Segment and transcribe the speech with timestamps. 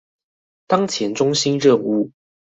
[0.65, 2.09] 當前中心任務